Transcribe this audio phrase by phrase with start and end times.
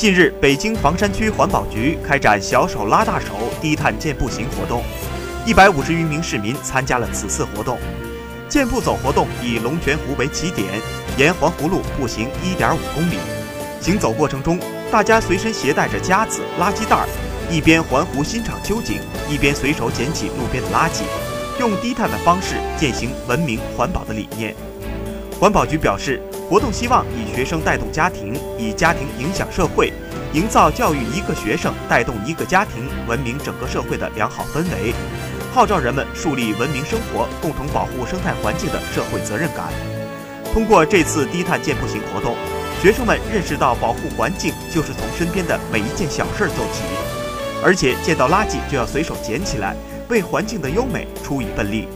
[0.00, 3.26] 近日，北京房山区环保局开展“小手拉大手，
[3.60, 4.82] 低碳健步行”活动，
[5.44, 7.76] 一百五十余名市民参加了此次活动。
[8.48, 10.66] 健步走活动以龙泉湖为起点，
[11.18, 13.18] 沿环湖路步行一点五公里。
[13.82, 14.58] 行走过程中，
[14.90, 17.06] 大家随身携带着夹子、垃圾袋，
[17.50, 21.02] 一边环湖欣赏秋景，一边随手捡起路边的垃圾，
[21.58, 24.56] 用低碳的方式践行文明环保的理念。
[25.38, 26.22] 环保局表示。
[26.50, 29.92] 活动希望以学生带动家庭，以家庭影响社会，
[30.32, 34.92] 营造教育一个学生带动一个家庭、文明整个社会的良好氛围，
[35.54, 39.68] 号召人们树立文明生活、共同保护生态环境的社会责任感。
[40.52, 42.34] 通过这次低碳健步行活动，
[42.82, 46.82] 学生们认识到保护环境就是从身边的每一件小事做起，
[47.64, 49.76] 而且见到垃圾就要随手捡起来，
[50.08, 51.86] 为环境的优美出一份力。